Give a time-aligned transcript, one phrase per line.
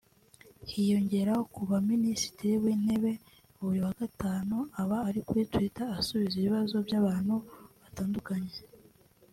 [0.69, 3.11] Hiyongeraho kuba Minisitiri w’Intebe
[3.61, 7.35] buri wa gatanu aba ari kuri Twitter asubiza ibibazo by’abantu
[7.81, 8.53] batandukanye